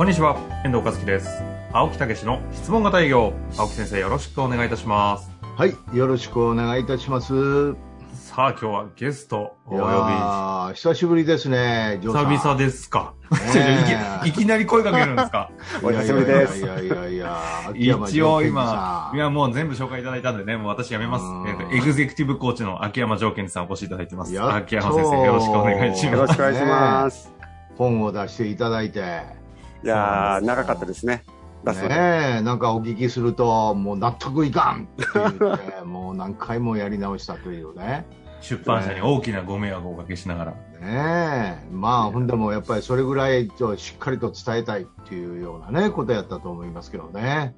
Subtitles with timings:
[0.00, 1.28] こんにちは、遠藤和樹です。
[1.74, 3.34] 青木武の質問型営業。
[3.58, 5.30] 青木先生、よろしくお願いいたします。
[5.58, 7.74] はい、よろしくお願いいたします。
[8.14, 11.98] さあ、今日はゲストをお呼ー久しぶりですね。
[12.00, 13.12] 久々ですか。
[13.54, 15.50] ねえ いきなり声かけるんですか？
[15.82, 17.38] お久しぶりですいやいやいや
[17.74, 21.46] 一応今いやもう全部紹介いただいたんでね、もう私やめますうん。
[21.46, 24.32] えっと、エグゼクティブコーチの秋山条件さんお越しいただいてます。
[24.42, 26.14] 秋山先生、よろしくお願いします。
[26.14, 27.30] よろしくお願いします。
[27.76, 29.38] 本を出していただいて、
[29.82, 31.24] いやー、長かったですね。
[31.64, 31.82] 出す。
[31.88, 38.06] ねえ、なんかお聞きすると、もう納得いかんって言って、もう何回もやり直したというね。
[38.40, 40.50] 出版社に大きなご迷惑をおかけしながら。
[40.52, 47.54] ねえ、まあ、ほんでもやっぱりそれぐらいとしっかりと伝えたいっていうようなね、ことやったと思いますけどね。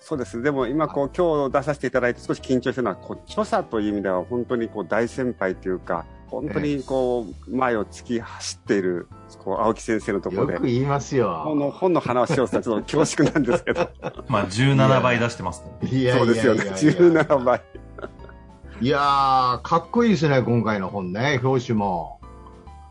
[0.00, 0.42] そうです。
[0.42, 9.06] でも今こう、今日出させていただいて少し緊張してるのは、こう、著者という意味では本当にこう、大先輩というか、本当にこう、前を突き走っている、
[9.44, 11.42] こう、青木先生のところでよく、言いますよ。
[11.44, 13.90] この本の話をしたらちょっと恐縮なんですけど。
[14.28, 15.88] まあ、17倍出してますね。
[15.90, 16.62] いやそうですよね。
[16.62, 17.60] 17倍。
[18.80, 22.18] いやー、かっこいいですね、今回の本ね、表紙も。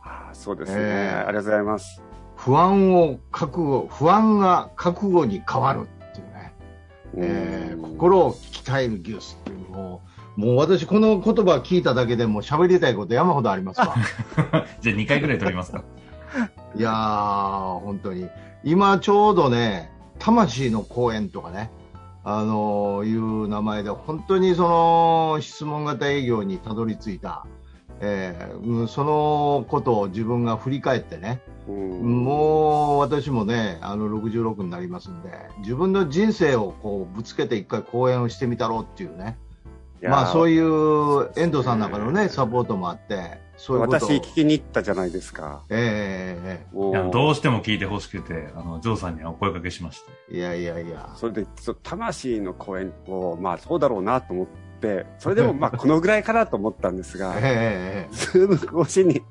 [0.04, 0.78] あーそうですね。
[0.80, 2.02] ええありがとうございます。
[2.36, 6.54] 不安を覚悟、不安が覚悟に変わるっていうね。
[7.16, 10.02] えーうん心を鍛える技術っていうのを、
[10.36, 13.96] もう私この言葉聞いただけでもう喋りたいこと山ほどありますわ。
[14.82, 15.84] じゃあ2回ぐらい取りますか。
[16.76, 18.28] いやー、本当に。
[18.64, 21.72] 今ちょうどね、魂の公演とかね、
[22.24, 27.46] あのーいう名前で、本当にその質問型営業にたどり着いた、
[28.00, 39.38] えーうんそのことを自分が振り返ってね、うんもう私もね、あの66になりますんで、自分の人生をこうぶつけて一回講演をしてみたろうっていうね、
[40.10, 44.10] まあそういいう遠藤さんの中のね、サポートもあって、そういうことを。
[44.10, 45.64] 私聞きに行ったじゃないですか。
[45.70, 50.12] えええもいやどうしても聞いてほしくて、あの、ジョーさんにはお声掛けしまして。
[50.32, 51.14] えいやいやいや。
[51.16, 54.71] それで、そう魂の講演を、まあそうだろうなと思って、
[55.20, 59.22] それでもまあ このぐらいかなと思ったんですが、ええズーム越しに、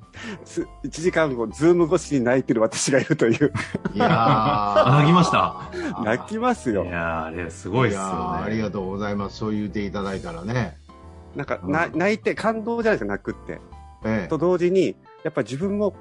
[0.45, 3.53] す1時間後、ズーム越しに泣いてる私がいるという、
[3.95, 5.61] いやー泣きました
[6.05, 6.85] 泣きますいよ。
[6.85, 8.63] やー、あれ、すごいっすよやーありね。
[8.63, 9.37] がとうございます。
[9.39, 10.77] そう言っていただいたらね。
[11.37, 13.61] なんか、な泣いて感動じゃないですか、泣くって。
[14.05, 15.95] ええと同時に、やっぱ自分も、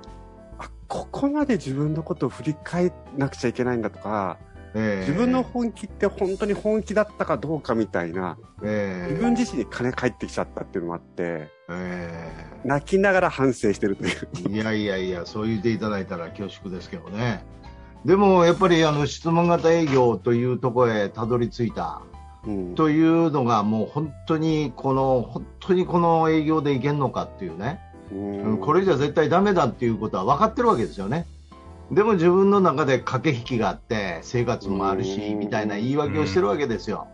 [0.57, 4.37] あ、ここまで自分のことを振り返らなくちゃいけないんだとか、
[4.75, 5.07] ええ。
[5.07, 9.11] 自分の本気って本当に本気だったかどうかみたいな、ええ。
[9.11, 14.29] 自分自身に金返ってきちゃったっていうのもあって、え泣きながら反省してるという。
[14.49, 17.43] えいやいやいや、そう言っていただいたら恐縮ですけどね。
[18.05, 22.01] でもやっぱりあの質問型営業というところへたどり着いた。
[22.45, 22.75] うん。
[22.75, 27.79] というのがもう本当にこの本当にこの営業でいけんのかっていうね、
[28.11, 28.57] うん。
[28.59, 31.25] これじゃ絶対ダメだっていうことは分かってるわけですよね。
[31.91, 35.39] でも自分の中で駆け引きがあって生活もあるしうん。
[35.39, 37.07] みたいな言い訳をしてるわけですよ。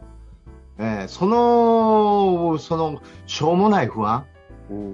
[0.77, 4.25] えーそのそのしょうもない不安、
[4.69, 4.93] うん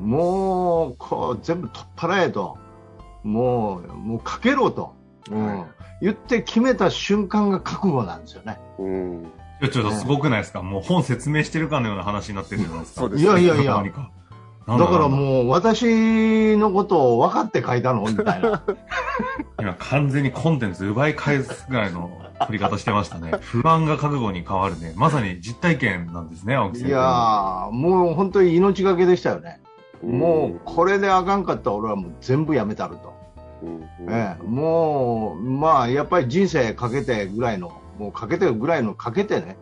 [0.00, 2.58] もうこう全部取っ払えと。
[3.22, 4.96] もうもうかけろと、
[5.30, 5.46] うん。
[5.46, 5.66] はい。
[6.00, 8.58] 言って決めた瞬間が覚悟なんですよね。
[8.80, 9.26] うん。
[9.70, 10.60] ちょっとすごくないですか？
[10.62, 13.02] もう本説明してるかのような話になってるじゃないですか。
[13.02, 13.84] そうですいやいやいや。
[14.66, 15.08] だからう。
[15.08, 18.02] もう私のことを分かって書いたの？
[18.02, 18.62] みたいな。
[19.58, 22.10] 今完全にコンテンツ奪い返すぐらいの
[22.46, 23.32] 振り方してましたね。
[23.42, 24.92] 不安が覚悟に変わるね。
[24.96, 26.88] まさに実体験なんですね、青木先生。
[26.88, 29.60] いやー、もう本当に命がけでしたよね。
[30.02, 33.12] もうこれであかんかったら俺はもう全部やめたると。
[34.08, 39.56] ええ、もう、まあやっぱり人生かけてぐらいの、もうかけてぐらいのかけてね。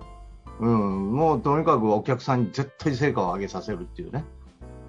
[0.60, 4.24] うん、もうとにかくお客さんに絶対成果を上げさせるっていうね。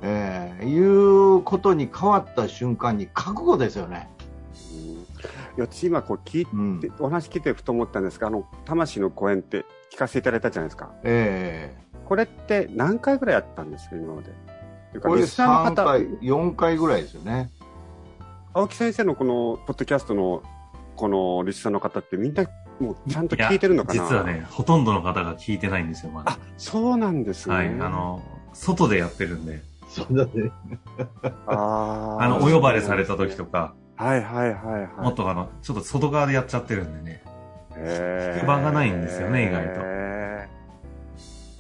[0.02, 4.10] ええいうことに変わった瞬間に覚悟ですよね。
[4.16, 4.92] うん
[5.58, 6.94] いや私今こう聞いて、うん。
[7.00, 10.92] お話聞いてふと思ったんですが、あの、魂の公演って聞かせていただいたじゃないですか。
[11.04, 14.32] ええこれって何回ぐらいやったんですか、今まで。
[15.00, 17.50] これリスナーの3回、方、4回ぐらいですよね。
[18.54, 20.42] 青木先生のこの、ポッドキャストの、
[20.96, 22.46] このリスナーの方ってみんな、
[22.80, 24.04] もうちゃんと聞いてるのかな？
[24.04, 27.56] 実はね、ほとんどの方が聞いてないんですよ、まだあ。、そうなんですね。
[27.56, 27.68] はい。
[27.68, 28.22] あの、
[28.54, 30.52] 外でやってるんで、そうだね。
[31.48, 34.88] あー あの、お呼ばれされた時とか、はいはいはいはい。
[35.04, 37.24] もっとあの、ちょっと外側でやっちゃってるんでね。
[37.76, 40.62] へー聞く場がないんですよね意外とへー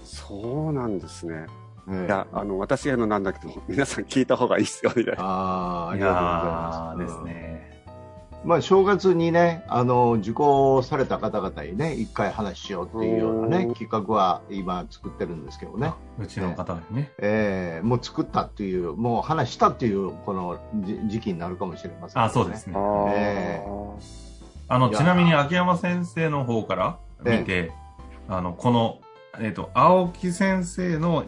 [0.03, 1.45] そうなんですね。
[1.89, 5.23] ええいや、あの、私が言うのなんだけど、皆さん聞いた方がいいっすよ、みたいな。
[5.23, 6.97] ああ、りがとうございやます。
[6.97, 7.60] ーですね。
[8.43, 15.93] うんまあ、正月にね、あの、受講された方々にね、一回話しようっていうようなねうん、企画は今作ってるんですけどね。
[16.19, 17.11] うちの方にね。
[17.19, 22.67] ええもう作ったっていう、もう話したっていう、このじ時期になるかもしれません、あ、そうです。
[22.67, 22.75] ね。
[23.09, 23.63] え
[24.67, 27.71] あの、ちなみに秋山先生の方から見て、
[28.27, 29.01] あの、この、
[29.39, 31.25] えっ、と、青木先生の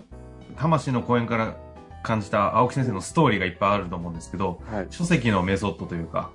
[0.56, 1.58] 魂の講演から
[2.04, 4.88] 感じた青木先生のストーリーがいっぱいあると思うんですけど、はい。
[4.90, 6.32] 書籍のメソッドというか、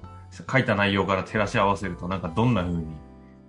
[0.51, 2.85] 書いた内容から照らし合わせると、なんかどんな風に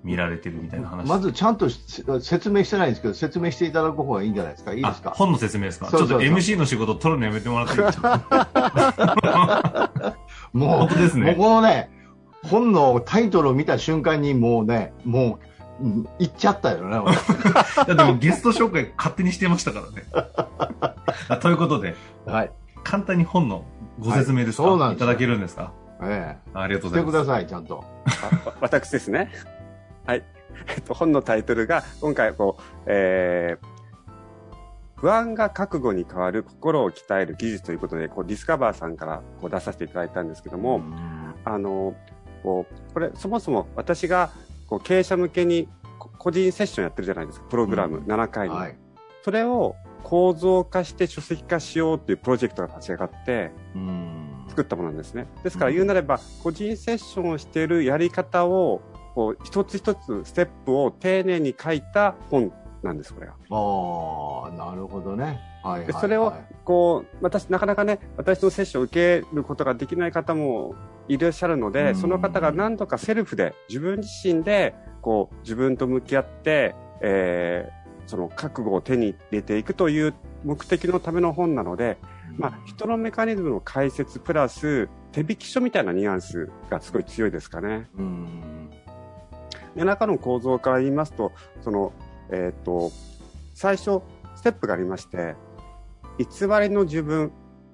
[0.04, 1.08] 見られてるみたいな話。
[1.08, 1.80] まずちゃんとし
[2.22, 4.74] 説明してないんですけど、説明していただく方がいいんじゃないですか？
[4.74, 5.10] いいですか？
[5.12, 5.88] あ、本の説明ですか？
[5.90, 8.22] ちょっと MC の仕事取るのやめてもらっていいですか？
[10.54, 11.90] もう本当ですねこのね、
[12.44, 15.40] 本のタイトルを見た瞬間にもうね、も
[15.82, 16.98] う、うん言っちゃったよね。
[17.88, 20.06] いやでもゲスト紹介勝手にしてましたからね。
[21.30, 21.96] あということで、
[22.26, 22.52] はい。
[22.84, 23.64] 簡単に本の
[24.00, 25.72] ご説明ですか、はいそうなんですよいただけるんですか？
[26.02, 27.00] えありがとえ。
[27.02, 27.24] うございます。
[27.24, 27.84] してください、ちゃんと。
[28.46, 29.32] あ私ですね。
[30.06, 30.24] はい。
[30.68, 33.68] えっと、本のタイトルが、今回、こう、えー、
[34.96, 40.82] 不安が覚悟に変わる心を鍛える技術ということで、こう、ディスカバーさんからこう出させていただいたんですけども、
[41.46, 41.96] あの、
[42.44, 44.32] こう、これ、そもそも私が、
[44.68, 48.56] こう、経営者向けに、こ個人セッションやってるじゃないですか、プログラム、うん7回に。
[48.56, 48.78] はい。
[49.24, 54.29] それを構造化して書籍化しようっていうプロジェクトが立ち上がって、うん。
[54.60, 55.26] 作ったものなんですね。
[55.44, 58.82] ですから言うなれば、個人セッションをしているやり方を、
[59.16, 62.52] こう、一つ一つステップを丁寧に書いた本
[62.84, 63.34] なんです、これが。
[63.34, 65.24] ああ、なるほどね。
[65.24, 65.88] はいはい、はい。
[65.88, 66.34] でそれを
[66.66, 70.76] こう、私、なかなかね、私のセッションを受けることができない方も
[71.08, 77.80] いらっしゃるので、うんその方が何度かセルフで、自分自身で、こう、自分と向き合って、えー
[78.10, 82.00] その覚悟を手に入れていくという目的のための本なので、
[82.40, 87.90] まあ、人のメカニズムの解説プラス、手引き書みたいなニュアンスがすごい強いですかね。
[87.98, 88.70] うん。
[89.76, 91.92] で中の構造から言いますと、その、
[92.32, 92.92] えっ、と、
[93.54, 94.02] 最初、
[94.36, 95.36] ステップがありまして、
[96.18, 96.26] 偽
[96.62, 97.34] りの自分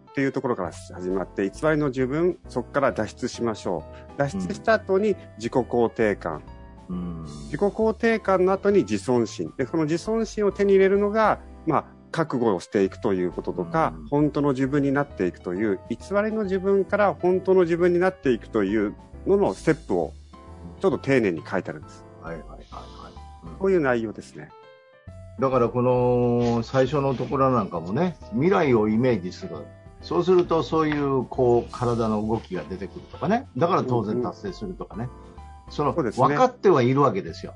[0.10, 3.84] っていうところから始まって、偽りの自分、そこから脱出しましょ
[4.16, 4.18] う。
[4.18, 6.42] 脱出した後に自己肯定感。
[6.90, 7.24] うん。
[7.52, 9.54] 自己肯定感の後に自尊心。
[9.58, 11.86] で、その自尊心を手に入れるのが、まあ、
[12.16, 18.96] 覚悟をしていくということとか、うん本当の自分になっていくという、偽りの自分から本当の自分になっていくという
[19.28, 20.14] ののステップを、
[20.80, 22.06] ちょっと丁寧に書いてあるんです。
[22.22, 23.50] はいはいはいはい。
[23.50, 24.50] うんこういう内容ですね。
[25.40, 29.56] だからこの最初のところなんかもね、未来をイメージする。
[30.02, 33.48] そうするとそういうこう体の動きが出てくるとかね。
[33.58, 35.10] だから当然達成するとかね。
[35.70, 37.56] そのそうですね分かってはいるわけですよ。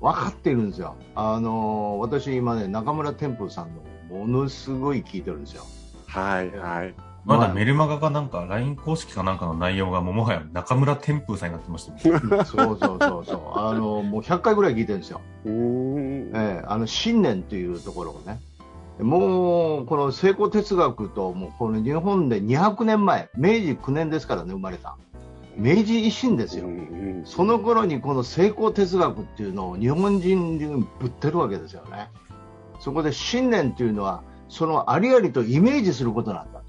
[0.00, 0.96] 分かっているんですよ。
[1.14, 3.70] あの私今ね、中村天風さん
[4.10, 5.64] のものすごい聞いてるんですよ。
[6.06, 6.94] はい、はい。
[7.24, 12.00] まだメルマガかなんか、LINE 公式かなんかの内容がもうもはや中村天風さんになってましたね。
[12.00, 13.40] そうそうそうそう。
[13.58, 15.20] あのもう100回ぐらい聞いてるんですよ。
[15.44, 16.30] うーん。
[16.34, 18.40] ええあの信念というところをね、
[19.00, 24.96] もうこの成功哲学と、もうこの日本で200年前、明治9年ですからね、生まれた。
[25.58, 26.66] 明治維新ですよ。
[26.66, 32.08] うんうんその頃にこの成功哲学っていうのを日本人にぶってるわけですよね。
[32.78, 36.62] そこで信念というのは、そのありありとイメージすることなんだ。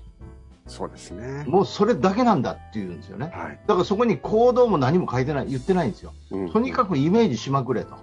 [0.65, 1.45] そうですね。
[1.47, 3.31] もうそれだけなんだっていうんですよね。
[3.33, 3.59] はい。
[3.67, 6.13] だからそこに行動も何も書いてない、言ってないんですよ。
[6.31, 7.95] うんとにかくイメージしまくれと。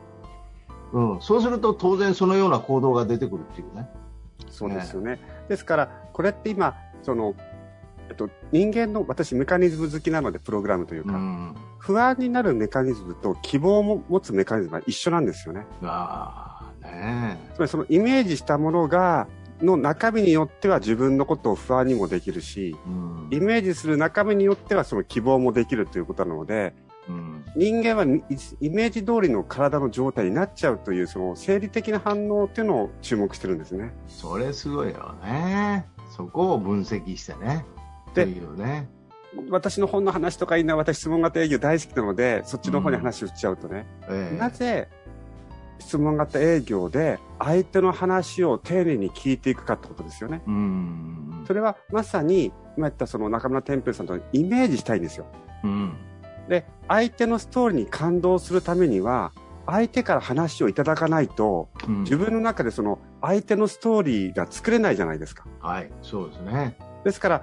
[0.93, 3.88] うん、そうすると当然そのような行動が出てくるっていうね。
[4.49, 5.19] そうですよね。
[5.49, 7.35] ですから、これって今、その、
[8.09, 11.55] えっと、人間の、私、メカニズム好きなので、プログラムというか、ん。
[11.79, 15.67] 不安になるメカニズムと希望を持つメカニズムは一緒なんですよね。
[15.83, 19.29] ああ、ねつまりそのイメージしたものが、
[19.63, 22.89] の中身によっては自分のことを不安にもできるし、え。
[22.89, 26.75] うんイメージする中身によってはその希望もできるということなので、
[27.09, 27.45] うん。
[27.57, 28.23] 人間はイ
[28.61, 33.93] イメージ通りの体の状態になっちゃうというその生理的な反応っていうのを注目してるんですね。
[34.07, 35.87] それすごいよね。
[36.17, 37.65] そこを分析してね。
[38.25, 38.87] で。
[39.50, 44.88] 私の本の話とかいいな、私質問型営業大好きなので、そっちの方に話をしちゃうとね、ええなぜ
[45.78, 50.42] 質問型営業で相手の話を丁寧に聞いていくかってことですよね。
[50.46, 51.44] うん。
[51.46, 55.26] それはまさに、今言ったその中村天平さんとイメージしたいんですよ。
[55.64, 55.92] うん。
[56.49, 59.32] で、相手のストーリーに感動するためには、
[59.66, 65.44] 相手から話をいただかないと、うん自分の中でその相手のストーリーが作れないじゃないですか。
[65.61, 66.78] はい、そうですね。
[67.04, 67.42] ですから、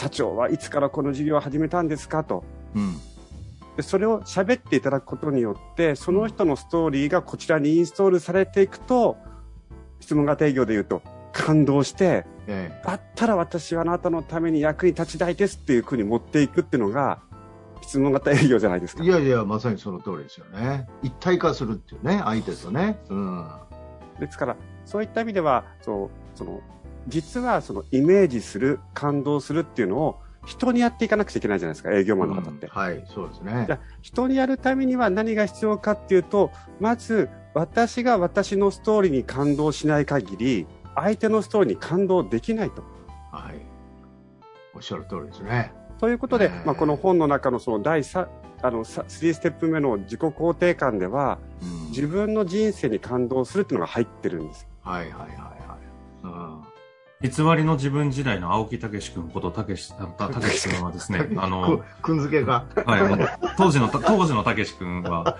[0.00, 2.42] 社長はいつからこの事業を始めたんですかと。
[2.74, 2.96] うん。
[3.76, 9.18] でそれを喋っていただくことによって、その人のストーリーがこちらにインストールされていくと、
[10.00, 11.02] 質問型営業で言うと、
[11.34, 17.20] 感動して、えだったら私はあなたのために役に立ちたいですっていうふうに持っていくっていうのが、
[17.82, 19.02] 質問型営業じゃないですか。
[19.02, 20.88] えいやいや、まさにその通りですよね。
[21.02, 22.98] 一体化するっていうね、相手とね。
[23.10, 23.48] うん。
[24.18, 26.62] ですから、そういった意味では、そう、その、
[27.08, 32.66] 実はそのイメージする、感動するっていうのを人にやっていかなくちゃいけないじゃないですか、営業マンの方って。
[32.66, 33.76] うんはい、そうですねじゃ。
[33.76, 42.82] あ人にやるためには何が必要かっていうと、まず、私が私のストーリーに感動しない限り、相手のストーリーに感動できないと。
[43.32, 43.60] はい。
[44.74, 45.72] おっしゃる通りですね。
[45.98, 48.26] ということで、えーまあ、この本の中のその第3、
[48.62, 54.68] あの、さ3ステップ目の自己肯定感では、うん自分の人生に感動するっていうのが入ってるんです。
[54.82, 55.59] はいはいはい
[57.22, 62.64] 偽りの自分時代の青木武志君ことたけし、あたたけし君はですね、 あの、くくんづけが。
[62.86, 65.36] はい、当時の、当時のたけし君は、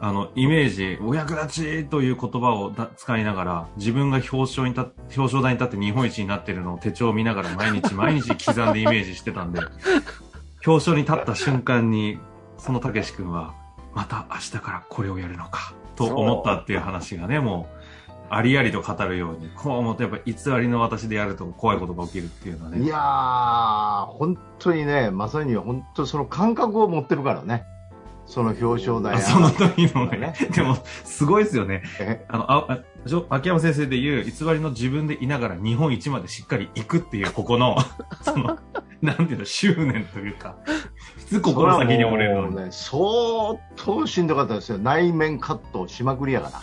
[0.00, 4.84] あの、イメージ、お役立ちという言葉をだ使いながら、自分が表彰に立っ
[5.18, 9.60] 表彰台に立って日本一になってるのを手帳を見ながら毎日毎日刻んでイメージしてたんで、
[10.66, 12.18] 表彰に立った瞬間に、
[12.56, 13.54] そのたけし君は、
[13.94, 17.75] また明日からこれをやるのか、と思ったっていう話がね、もう、
[18.30, 22.82] ありありと語るように、こう思ってやっぱ偽りの私でやると怖いことが起きるっていうのはね。
[22.82, 27.64] いやー、本当にね、まさに本当その感覚を持ってるからね。
[28.26, 31.84] その表彰台あその時のね、でも、すごいですよね。
[32.00, 32.24] え？
[32.28, 32.80] あの、あ、
[33.30, 37.76] 秋山先生で言う、偽りの自分でいながら日本一までしっかり行くっていう、ここの、
[38.22, 38.58] その、
[39.02, 40.56] なんていうの、執念というか、
[41.16, 42.56] 普通心の先に折れるのに。
[42.56, 42.98] ね、相
[43.76, 44.78] 当しんどかったですよ。
[44.78, 46.60] 内面カットしまくりやから。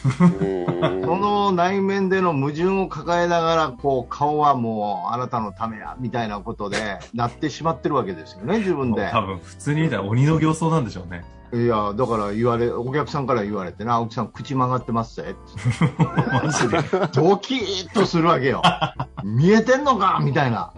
[1.05, 9.09] その内面での矛盾を抱えながら、こう、顔はもう、あなたのためや、みたいなことで、なってしまってるわけですよね、自分で。
[9.11, 11.23] 多分、普通に見たら鬼の形相なんでしょうね。
[11.53, 15.35] いや、だから言われ、お客さんから言われてな、青木さん口曲がってますぜ。
[16.43, 16.77] マジで？
[17.13, 18.63] ドキッとするわけよ。
[19.23, 20.19] 見えてんのか？
[20.23, 20.73] みたいな。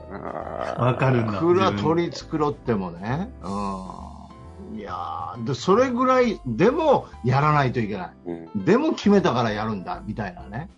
[0.78, 1.38] わかるんだ。
[1.38, 3.32] いくら取り繕ってもね。
[3.42, 4.78] うん。
[4.78, 8.10] いやーで、それぐらい、でも、やらないといけない。
[8.26, 10.70] うんでも決めたからやるんだ、みたいなね。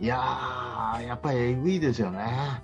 [0.00, 2.62] いやー、やっぱりえぐいですよね。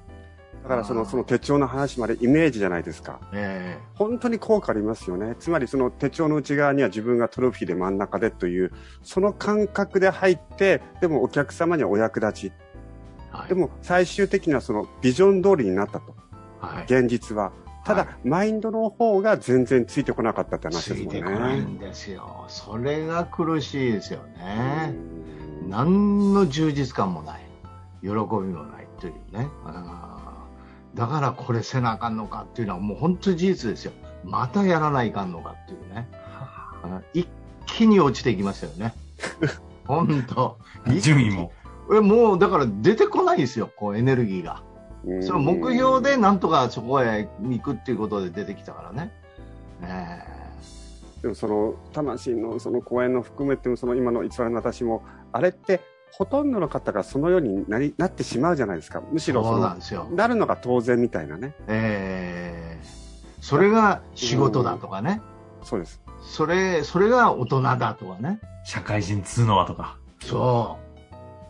[0.63, 3.21] だからその、その手帳の話までイメージじゃないですか。
[3.33, 5.37] え本当に効果ありますよね。
[5.39, 8.73] つまりその手帳の内側には自分がトロフィーで真ん中でという、
[9.03, 12.47] その感覚で入って、でもお客様にはお役立ち。
[12.47, 16.15] えはいでも最終的にはそのビジョン通りになったと。
[16.61, 16.85] はい。
[16.85, 17.53] 現実は。
[17.85, 21.21] ただ、はいマインドの方が全然ついてこなかったって話つですもんね。
[21.21, 22.45] いてこないんですよ。
[22.49, 24.93] それが苦しいですよね。
[24.95, 27.41] うん何の充実感もない。
[28.03, 29.49] 喜びもないというね。
[29.65, 30.16] あー
[30.97, 33.93] だからこれせなあかんのかっていうのはもう本当に事実ですよ。
[34.25, 36.09] またやらないかんのかっていうね。
[36.83, 37.29] あ一
[37.67, 38.95] 気に落ちていきましたよね。
[39.87, 40.57] 本当。
[41.01, 41.53] 順位も。
[41.95, 44.63] えもうだから出てこないですよ、こうエネルギーが。
[45.21, 49.13] その目標でなんとかそこへ行くっていうことで出てきたからね。
[49.83, 50.23] え
[51.21, 55.81] でもその魂のその講演の含めてもその今の偽りの私もあれって
[56.13, 60.09] ほとんどの方がそのようになりなってしまうじゃないですかむしろそうのなんですよ。
[60.13, 62.87] なるのが当然みたいなねええ
[63.41, 65.21] それが仕事だとかね。
[65.63, 68.41] そうですそれ、それが大人だとかね。
[68.65, 69.97] 社会人通の輪とか。
[70.21, 70.86] そう。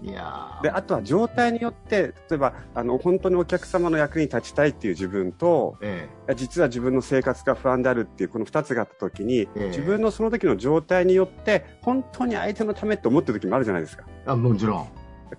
[0.02, 0.62] いやー。
[0.62, 9.66] であとは状態によって例えばあの本当にお客様の役に立ちたいっていう自分とえ実は自分の生活が不安であるっていうこの2つがあった時に、ええ。
[9.68, 14.04] 自分のその時の状態によって本当に相手のためって思ってる時もあるじゃないですか。
[14.08, 14.88] えあもちろん。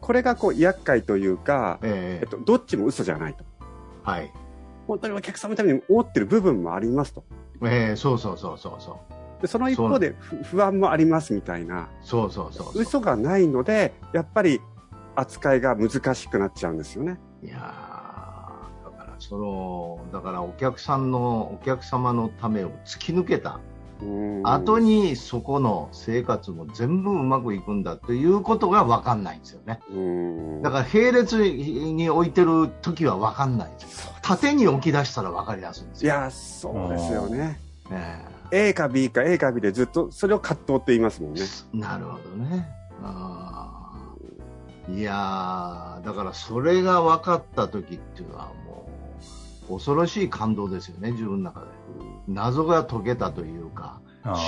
[0.02, 2.24] これがこう厄介というか、ええ。
[2.24, 3.46] えっと、どっちも嘘じゃないと。
[4.04, 4.32] はい。
[4.88, 7.24] 本当にお客様のために思ってる部分もありますと。
[7.64, 9.07] ええそうそうそうそうそう。
[9.42, 12.82] でその一方でふ不安もありますみたいなそうそうそうそう。
[12.82, 14.62] 嘘がないのでやっぱり
[15.16, 17.20] 扱いが難しくなっちゃうんですよね。
[17.44, 23.60] いやーだからその、だからお客さんの、お客様のためを突き抜けた
[24.44, 29.80] 後ににそこの生活も全部うまくいくんだということが分かんないんですよね。
[30.62, 34.14] だから並列に置いてる時は分かんないんですよ。
[34.22, 36.14] 縦に置き出したら分かりやすいんですよ。
[36.14, 37.60] いやそうですよね。
[37.90, 41.42] え A か B か A か B でずっとそれを葛藤って言いますもんね。
[41.74, 42.68] えなるほどね。
[43.04, 48.90] あーいやーだからそれが分かった時っていうのはも
[49.70, 51.68] う恐ろしい感動ですよね、自分の中で。
[52.28, 54.00] 謎が解けたというか、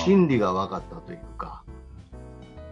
[0.05, 1.63] 真理が分かったというか、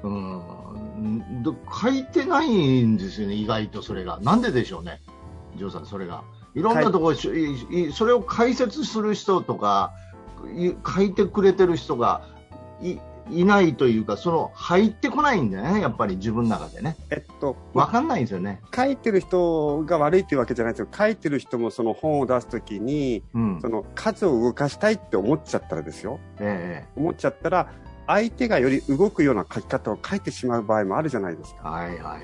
[0.03, 4.19] うん、ど書いてないんですよね、意外とそれが。
[4.21, 5.01] なんででしょうね、
[5.57, 6.23] ジョーさん、それが。
[6.55, 10.06] いろんなところ、それを解説する人とか、い
[10.85, 12.21] 書いてくれてる人が
[12.81, 16.95] いいないというか、その入ってこないんだよね、やっぱり自分の中でね。
[17.09, 18.61] えっと、わかんないんですよね。
[18.73, 20.87] 書いてる人が悪いっていうわけじゃないですよ。
[20.95, 23.69] 書いてる人もその本を出すときに、うんそ。
[23.69, 26.19] の数を動かしたいって思っちゃったらですよ。
[26.39, 27.69] え思っちゃったら、
[28.05, 31.61] 相手がより動くような書き方を書いてしまう場合もあるじゃないですか。
[31.65, 32.21] えはいはいはいはい。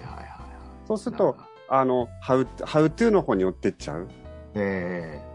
[0.88, 1.36] そうすると、
[1.68, 4.08] あの、ハウ、ハウトゥーの方に寄ってっちゃう。
[4.56, 5.33] ええ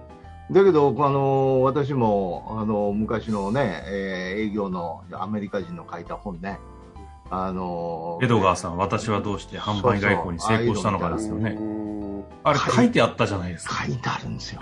[0.50, 6.58] だけど、あの私もあの昔のね、えー営業のアメリカ人の書いた本ね、
[7.30, 11.56] あのエドガーさん、私はどうして販売外交に成功したのかですようね。
[11.58, 13.84] ーんあれ書いてあったじゃないですか。
[13.84, 14.60] 書いてあるんですよ。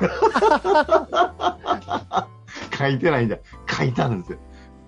[2.78, 3.36] 書いてないんだ。
[3.68, 4.38] 書いてあるんですよ。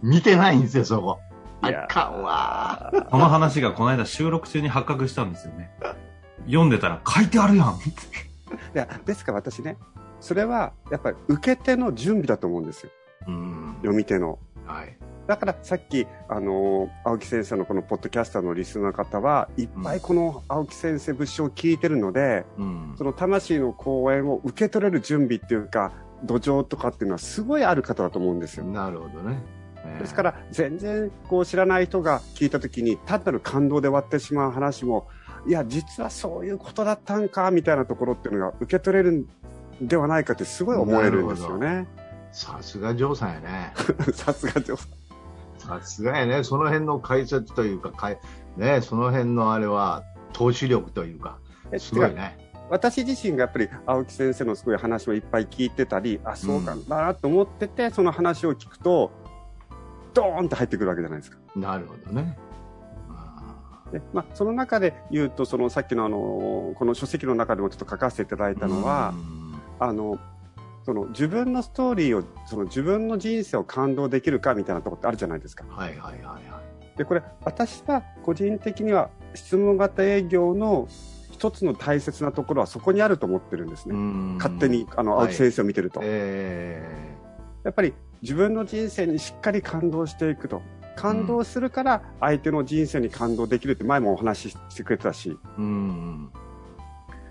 [0.03, 1.19] 見てないんですよ、そこ。
[1.63, 5.71] あいやかんわこの話がこの間収録中に発覚したんですよね。
[6.47, 7.69] 読んでたら書いてあるやん。
[7.69, 7.73] い
[8.73, 9.77] や、ですから私ね、
[10.21, 12.93] それは、やっぱり受け手の準備だと思うんですよ。
[13.29, 13.75] うん。
[13.79, 14.39] 読み手の。
[14.67, 14.97] はい。
[15.27, 25.93] だからさっき、あのー青木先生のこのポッドキャスターのリスナーの方は、いっぱいこの青木先生節を聞いてるので、うんその魂の講演を受け取れる準備っていうか、
[26.25, 28.65] 土壌とかっていうのはすごいある方だと思うんですよ。
[28.65, 29.39] なるほどね。
[29.85, 35.07] ええですから、全然こう知らない人が聞いたときに、単なる感動で終わってしまう話も、
[35.47, 39.25] いや、実はそういうことだったんか、みたいなところっていうのが受け取れるん
[39.81, 41.87] ではないかってすごい思えるんですよね。
[42.33, 43.73] さすがジョーさんやね。
[44.13, 44.83] さすが上手。
[45.59, 46.45] さすがやね。
[46.45, 48.19] その辺の解説というか、かい
[48.57, 51.39] ね、その辺のあれは、投資力というか、
[51.73, 52.51] えすごいね。
[52.71, 59.11] 私自身がやっぱり青木先生のすごい話をいっぱい聞いてたり、あ、そうかなと思ってて、その話を聞くと、
[60.15, 61.39] ドーンって入ってくるわけじゃないですか。
[61.57, 62.39] なるほどね。
[63.09, 69.15] あで、まあ、その中で言うと、そのさっきのあの、この書籍の中でもちょっと書かせていただいーたのは、
[69.81, 70.19] あの、
[70.85, 75.65] その自分のストーリーを、その自分の人生を感動できるかみたいなところってあるじゃないですか。
[75.69, 76.39] はいはいはいは
[76.95, 76.99] い。
[76.99, 80.87] で、これ、私は個人的には質問型営業の
[81.33, 83.95] 一つの大切なところはそこにあると思ってるんですね。
[84.37, 86.01] 勝手に、あの、はい青木先生を見てると。
[86.03, 87.17] え
[87.65, 90.63] やっぱり自分の人生にしっかり感動していくと。
[90.97, 96.31] 感動するから相手の人生に感動できるって前もお話ししてくれてたし、ーうん。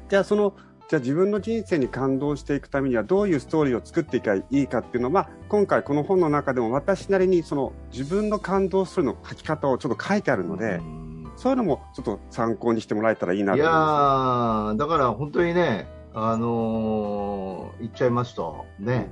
[0.08, 0.56] じゃあその、
[0.90, 19.10] じゃあ自分の人生に感動していくためにはどういうストーリーを作っていけばいいかっていうのは、まあ、今回この本の中でも私なりにその自分の感動するの書き方をちょっと書いてあるので、うんそういうのもちょっと参考にしてもらえたらいいないといまー、だから本当にね、あのー言っちゃいますと、ね、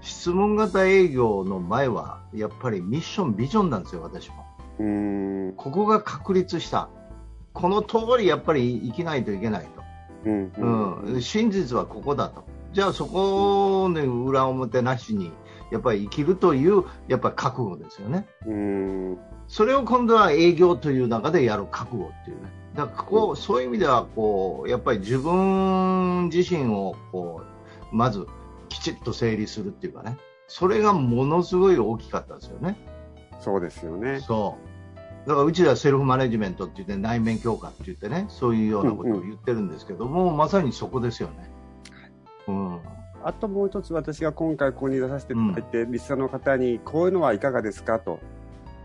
[0.00, 4.44] 質問型営業の前は、やっぱりミッション、ビジョンなんですよ、私も。
[4.76, 4.82] す。
[4.82, 5.52] うーん。
[5.56, 6.88] ここが確立した。
[7.52, 9.77] この通りやっぱり生きないといけないと。
[10.24, 10.52] うん。
[11.12, 12.44] うん、真実はここだと。
[12.72, 15.32] じゃあそこの裏表なしに、
[15.70, 18.26] やっぱり生きるという、やっぱり覚悟ですよね。
[18.46, 19.18] うん。
[19.46, 22.52] それを今度は営業という中でやる覚悟っていうね。
[22.74, 27.42] だからここ、そういう意味では、こう、やっぱり自分自身を、こ
[27.92, 28.26] う、まず
[28.68, 30.18] きちっと整理するっていうかね。
[30.46, 32.78] それがものすごい大きかったですよね。
[33.40, 34.20] そうですよね。
[34.20, 34.67] そう。
[35.28, 41.50] だからうちではセルフマネジメントって言って内面強化って言ってね、そういうようなことを言ってるんですけども、まさにそこですよね。
[42.46, 42.80] うん。
[43.22, 48.20] あともう一つ私が今回ここに出させていただいて、リスナーの方にこういうのはいかがですかと、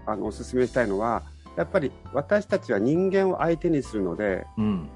[0.06, 1.24] あの、お勧めしたいのは、
[1.56, 4.90] やっぱり私たちは人間を相手にするので、うん。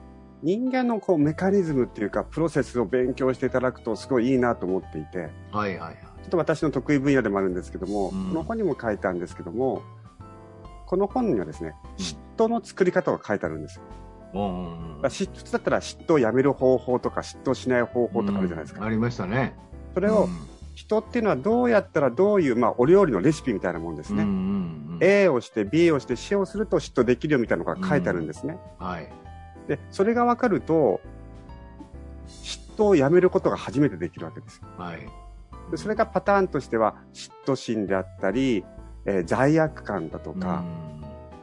[0.44, 5.96] 人間のこうメカニズムっていうか、プロセスを勉強していただくとすごいいいなと思っていて、はいはいはい。
[5.96, 9.82] ちょっと私の得意分野でもあるんですけども、うんこの本にも書いたんですけども、
[10.88, 13.84] この本にはですね、うん嫉妬の作り方が書いてあるんですよ。
[14.36, 18.82] うん嫉妬だったら嫉妬をやめる方法とか嫉妬しない方法とかあるじゃないですか。
[18.82, 19.56] うんありましたね。
[19.94, 24.22] それを、うん人っていうのはどうやったらどういう、まあ、お料理のレシピみたいなもんですね。
[24.22, 28.60] うんうんうん、A をして B をして C をすると嫉妬できるよみたいなのが書いてあるんですね。
[28.78, 29.12] はい。
[29.68, 31.02] で、それが分かると、
[32.28, 34.62] 嫉妬をやめることが初めてできるわけです。
[34.78, 35.00] はい。
[35.72, 38.64] でそれがパターンとしては、嫉妬心であったり、
[39.08, 40.64] えー罪悪感だとか、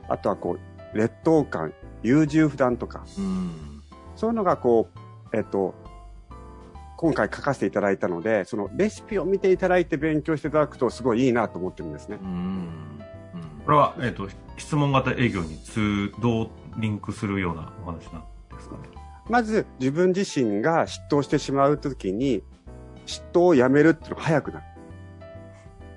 [0.09, 0.59] あとはこ
[0.95, 1.73] う、劣等感、
[2.03, 3.25] 優柔不断とか、うん。
[3.25, 3.83] うん。
[4.15, 4.89] そういうのがこ
[5.33, 5.75] う、えっ、と、
[6.97, 12.19] 今回書かせていただいたので、そのレシピを見ていただいて勉強していただくとすごいいいなと思ってるんですね。
[12.23, 13.01] うん。
[13.65, 18.25] これは、えっ、と、質問型営業に通、どうリンクするようなお話なん
[18.55, 18.83] ですかね？
[19.29, 22.43] まず自分自身が嫉妬してしまうときに、
[23.07, 24.65] 嫉妬をやめるっていうのが早くなる。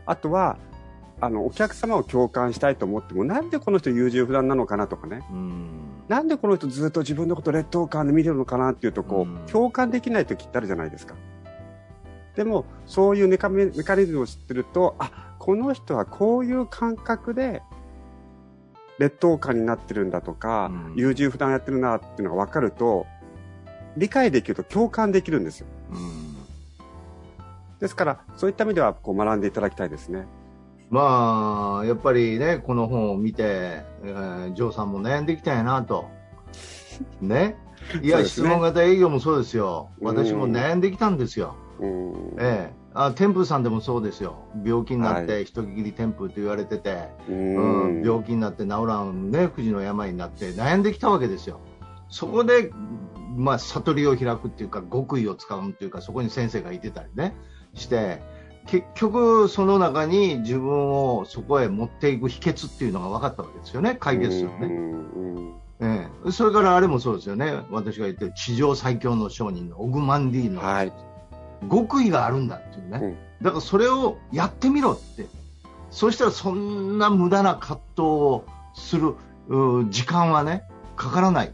[0.05, 0.57] あとは、
[1.19, 5.25] あの、お客様を共感したいと思っても、なんでこの人優柔不断なのかなとかね。
[5.31, 5.69] うん。
[6.07, 11.15] なんでこの人ずっと自分のこと劣等感で見てるのかなっていうと、こう、うん共感できない時ってあるじゃないですか。
[12.35, 17.63] でも、そういうメカメメカニズムを知ってると、あ、この人はこういう感覚で、
[18.99, 23.07] 劣等感になってるんだとか、うん優柔不断やってるなっていうのが分かると、
[23.95, 25.67] 理解できると共感できるんですよ。
[25.91, 26.27] うん
[27.79, 30.25] ですから、そういった意味では、こう学んでいただきたいですね。
[30.89, 36.09] まあ、やっぱりね、この本を見て、えージョーさんも悩んできたんやなと。
[37.21, 37.57] ね。
[38.01, 39.89] いや、ね質問型営業もそうですよ。
[39.99, 41.55] うん私も悩んできたんですよ。
[41.79, 42.13] うん。
[42.39, 42.73] ええ。
[42.93, 44.37] あ、天風さんでもそうですよ。
[44.63, 48.03] 病気になっはて、一区切り天風と言われてて、ううんん。
[48.03, 51.59] 病気になって治らんね、不治の病になって悩んできたわけですよ。
[52.09, 52.71] そこで、
[53.35, 57.35] まあ、悟りを開くっていうか、極意を使うっていうか、そこに先生がいてたりね、
[57.73, 58.21] して、
[58.67, 64.71] 結局、その中に自分をそこへ持っていく秘訣っていうのが分かったわけですよね、解決するね。
[65.79, 70.93] ええ、それからあれもそうですよね、私が言ってる地上最強の商人のオグマンディーノ、はい。
[71.71, 73.17] 極意があるんだっていうね、うん。
[73.41, 75.27] だからそれをやってみろって、
[75.89, 79.15] そうしたらそんな無駄な葛藤をする
[79.47, 80.63] う時間はね、
[80.95, 81.53] かからない、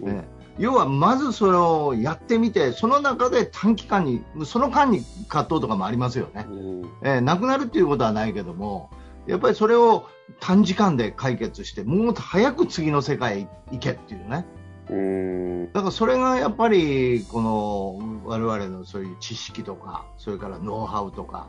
[0.00, 0.16] うん。
[0.16, 6.46] ね要はまずそれをやってみて、その中で短期間に、その間に葛藤とかもありますよね。
[6.50, 8.90] うんえーなくなるっていうことはないけども、
[9.26, 10.06] やっぱりそれを
[10.38, 14.44] 短時間で解決して、もっと早く次の世界へ行けっていうね。
[14.90, 21.46] うんだからそれがやっぱり、この我々のそういう知識とか、それからノウハウとか、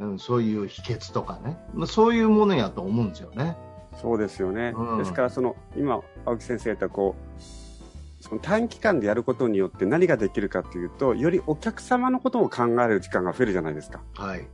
[0.00, 3.58] うん、そういう秘訣とかね、まあ、そういうものやと思うんですよね。
[4.00, 4.72] そうですよね。
[4.74, 7.63] うんですから、その、今、青木先生が言った、こう、
[8.24, 14.00] その短期間でやることによって何ができるかというと、よりお客様のことを考える時間が増えるじゃないですか。
[14.14, 14.48] はい。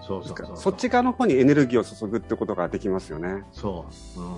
[0.00, 0.56] そうそうそう。
[0.56, 3.42] そっち側の方にエネルギーを注ぐってことができますよね。
[3.50, 3.86] そ
[4.16, 4.20] う。
[4.20, 4.36] うん。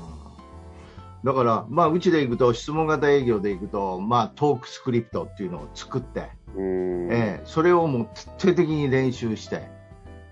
[1.24, 7.12] だから、まあ、うちで行くと、質問型営業で行くと、まあ、トークスクリプトっていうのを作って、うん。
[7.12, 9.68] ええ、それをもう徹底的に練習して、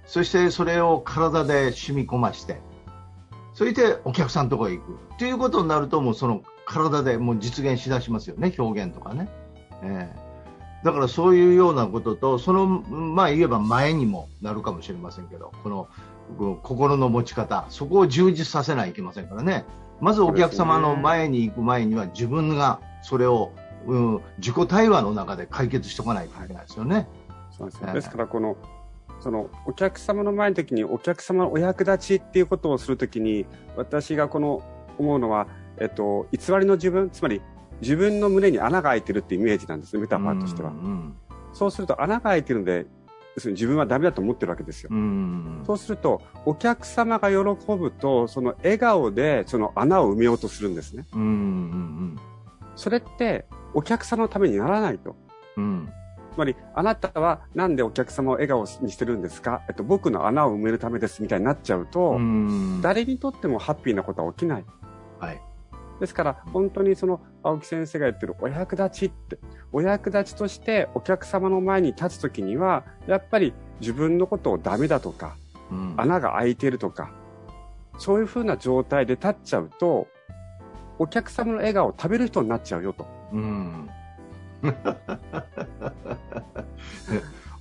[0.06, 2.62] そしてそれを体で染み込まして、
[3.52, 9.28] それでお客さんのところへ行くっていうことになると、もうその体でもう実現しだしますよね、表現とかね。
[9.82, 15.88] ええ、だからそういうようなことと、その、まあ言えば前にもなるかもしれませんけど、この
[16.62, 19.64] 心の持ち方、そこを充実させないといけませんからね。
[20.00, 23.52] まずお客様の前に行く前には自分がそれを、
[23.86, 27.08] うん、自己対話の中で解決しておかないといけないですよね。
[27.56, 27.86] そうですね。
[27.86, 28.56] はいですから、この、
[29.20, 33.46] その、お客様の前の時に、お客様のお役立ちっていうことをするときに、
[33.76, 34.62] 私がこの、
[34.98, 35.46] 思うのは、
[35.78, 37.40] えっと、偽りの自分、つまり、
[37.80, 40.72] 自分の胸に穴が開いてるっていうイメージなんですね、メタファーとしてはう。
[40.72, 41.14] ん
[41.52, 42.86] そうすると穴が開いてるので、
[43.36, 44.90] 要するに自分はダメだと思ってるわけですよ。
[44.92, 47.36] うんそうすると、お客様が喜
[47.76, 51.04] ぶと、その笑顔でその穴を埋めようとするんですね。
[51.14, 52.16] うんうん
[52.76, 55.16] それって、お客様のためにならないと。
[55.56, 55.88] うん
[56.32, 59.62] つまり、あなたはなんでお客様を笑顔にしてるんですか？
[59.68, 64.64] えっと、僕の穴を埋めるためですみたいになっちゃうと、うん誰にとってもハッピーなことは起きない。
[65.20, 65.40] はい
[66.00, 69.38] ですから、本当にその、青木先生が言ってるお役立ちって、
[69.72, 75.36] お役立ちとしてお客様の前に立つときには、やっぱり自分のことをダメだとか、
[75.70, 77.10] うん穴が開いてるとか、
[77.98, 80.08] そういう風な状態で立っちゃうと、
[80.98, 83.06] お客様の笑顔を食べる人になっちゃうよと。
[83.32, 83.88] うん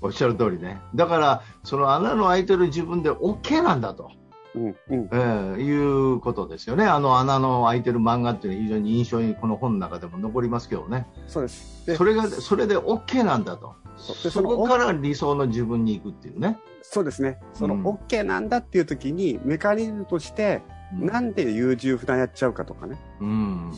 [0.01, 0.81] おっしゃる通りね。
[0.95, 4.11] だから、その穴の開いてる自分で OK なんだと、
[4.55, 4.75] うん、うん。
[4.89, 6.85] えーいうことですよね。
[6.85, 11.07] あの穴の開いてる漫画っていうのは非常に印象にこの本の中でも残りますけどね。
[11.27, 11.85] そうです。
[11.85, 13.75] でそれが、それで OK なんだと。
[13.95, 16.57] そそこから理想の自分に行くっていうね。
[16.81, 17.39] そうですね。
[17.53, 20.61] そのうん OK なんだっていう時に、メカニズムとして、
[20.93, 22.97] なんで優柔不断やっちゃうかとかね。
[23.19, 23.71] うん。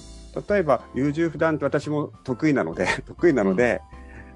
[0.49, 3.81] 例えば、優柔不断って私も得意なので、 得意なので、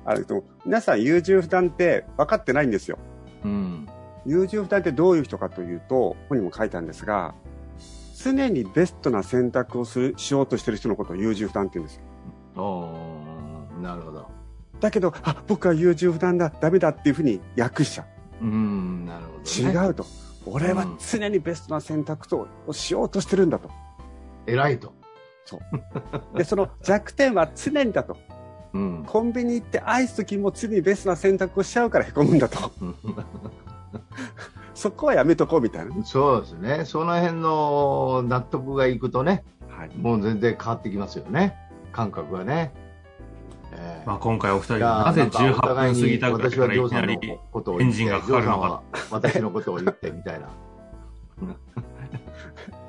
[0.06, 2.98] あの皆さん優柔不断って分かってないんですよ。
[3.44, 3.88] うん。
[4.26, 7.34] 優柔不断ってどういう人かというと、ここにも書いたんですが、
[8.22, 12.04] 常にベストな選択をする、しようとしてる人のことを優柔不断って言うんですよ。
[12.62, 14.28] おーなるほど。
[14.80, 18.06] だけど、あ、僕は優柔不断だ、ダメだっていうふうに訳しちゃ
[18.42, 18.46] う。
[18.46, 19.86] うん、なるほど、ね。
[19.86, 20.06] 違うと。
[20.46, 23.70] 俺は常にベストな選択とをしようとしてるんだと。
[24.48, 24.94] 偉いと。
[26.36, 28.18] で、その弱点は常にだと。
[28.74, 29.04] うん。
[29.06, 32.72] コンビニ行ってアイス時も常にベストな選択をしちゃうからへこむんだと。
[34.74, 36.06] そこはやめとこうみたいな。
[36.06, 36.86] そうですね。
[36.86, 39.98] その辺の納得がいくとね、はい。
[39.98, 41.58] もう全然変わってきますよね。
[41.92, 42.74] 感覚がね。
[43.72, 50.50] えーまあ、今回お二人いやーなぜんかお18互いに分過ぎたぐらい私からいはジョーさんのきなりことを言って、エンジンがかかるのか私のことを言ってみたいな。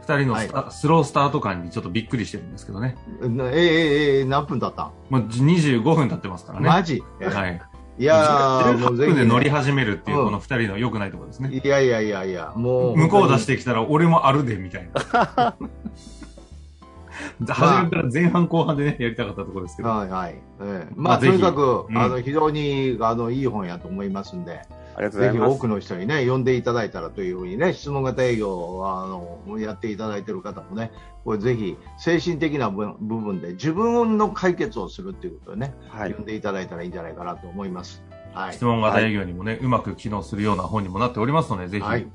[0.08, 2.96] 二 二人のスタ、はスロースタート感にちょっとびっくりしてるんですけどね。
[3.20, 6.68] なええええ何分だったん、もう25分経ってますからね。
[6.68, 7.02] マジ？
[7.20, 7.62] はい。
[8.00, 9.50] いやー、も18うぜひ、分で乗りね。
[9.50, 11.50] 始めるっていううんこの二人の良くないところですね。
[11.62, 12.96] いやいやいやいや、もう。
[12.96, 15.54] 向こう出してきたら俺もあるで、みたいな。
[17.46, 19.90] 初めから前半後半でね、やりたかったところですけど。
[19.90, 20.34] はいはい。
[20.62, 24.62] ええまあ、とにかく、うんあの、非常に、あの、いい本やと思いますんで、
[24.96, 25.68] ありがとうございますぜひ多く。
[25.68, 30.92] の人にね、読んでいただいたらというふうにね、質問型営業は、あの、やっていただいている方もね、
[31.24, 36.10] これぜひ、精神的な部部分で自分の解決をするっていうことでね、はい。
[36.10, 38.02] 読んでいただいたらいいんじゃないかなと思います。
[38.32, 38.64] はい質。
[38.64, 42.06] 問型営業にもね、うまく機能するような本にもなっておりますので、ぜひ、はい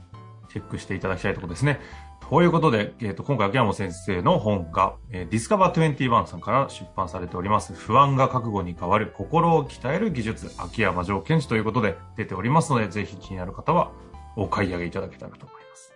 [0.56, 1.82] チェックしていただきたいところですね。
[2.30, 13.92] ということで、えっ、と、今回秋山先生の本が、えー、ディスカバー21さんから出版されております、不安が覚悟に変わる心を鍛える技術、秋山条件士ということで出ておりますので、ぜひ気になる方は
[14.36, 15.94] お買い上げいただけたらと思います。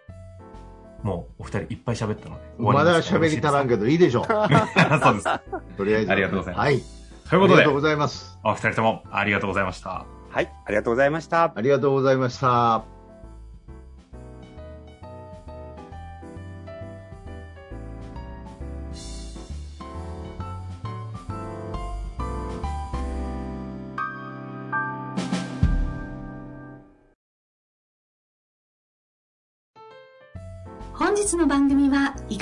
[1.02, 2.42] もう、お二人いっぱい喋ったので。
[2.60, 4.28] まだ喋り足らんけけど、いいでしょう。
[4.28, 4.36] ど。
[5.02, 5.78] そうです。
[5.78, 6.12] とりあえず。
[6.12, 6.80] ありがとうございますはい。
[7.28, 8.40] ということでありがとう、ございます。
[8.44, 10.06] お二人ともありがとうございました。
[10.30, 10.52] はい。
[10.66, 11.54] ありがとうございました。
[11.56, 12.99] ありがとうございました。